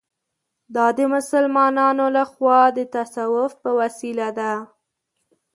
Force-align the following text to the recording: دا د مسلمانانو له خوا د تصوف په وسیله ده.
دا 0.75 0.85
د 0.97 0.99
مسلمانانو 1.15 2.05
له 2.15 2.23
خوا 2.31 2.61
د 2.77 2.79
تصوف 2.93 3.51
په 3.63 3.69
وسیله 3.79 4.27
ده. 4.39 4.53